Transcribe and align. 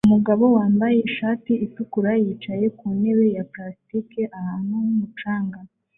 Umugabo 0.07 0.43
wambaye 0.55 0.97
ishati 1.09 1.51
itukura 1.65 2.11
yicaye 2.23 2.65
ku 2.77 2.85
ntebe 2.97 3.25
ya 3.37 3.43
plastiki 3.51 4.21
ahantu 4.37 4.73
h'umucanga 4.83 5.59